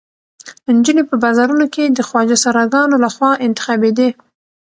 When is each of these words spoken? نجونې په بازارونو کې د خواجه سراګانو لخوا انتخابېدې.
نجونې 0.75 1.03
په 1.09 1.15
بازارونو 1.23 1.65
کې 1.73 1.83
د 1.89 1.99
خواجه 2.07 2.37
سراګانو 2.43 2.95
لخوا 3.05 3.31
انتخابېدې. 3.47 4.09